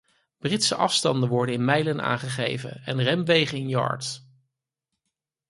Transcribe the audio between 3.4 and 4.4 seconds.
in yards.